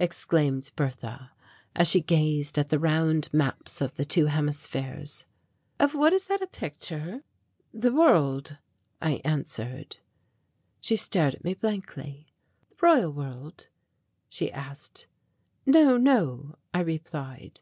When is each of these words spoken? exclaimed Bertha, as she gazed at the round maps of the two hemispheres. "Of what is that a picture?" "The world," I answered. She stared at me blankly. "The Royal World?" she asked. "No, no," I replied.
exclaimed 0.00 0.72
Bertha, 0.74 1.30
as 1.76 1.86
she 1.86 2.00
gazed 2.00 2.58
at 2.58 2.66
the 2.66 2.80
round 2.80 3.32
maps 3.32 3.80
of 3.80 3.94
the 3.94 4.04
two 4.04 4.26
hemispheres. 4.26 5.24
"Of 5.78 5.94
what 5.94 6.12
is 6.12 6.26
that 6.26 6.42
a 6.42 6.48
picture?" 6.48 7.22
"The 7.72 7.92
world," 7.92 8.58
I 9.00 9.20
answered. 9.24 9.98
She 10.80 10.96
stared 10.96 11.36
at 11.36 11.44
me 11.44 11.54
blankly. 11.54 12.26
"The 12.70 12.74
Royal 12.82 13.12
World?" 13.12 13.68
she 14.28 14.50
asked. 14.50 15.06
"No, 15.64 15.96
no," 15.96 16.56
I 16.74 16.80
replied. 16.80 17.60